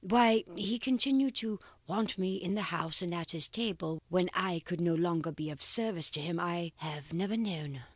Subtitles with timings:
[0.03, 4.61] Why he continued to want me in the house and at his table, when I
[4.61, 7.83] could no longer be of service to him, I have never known.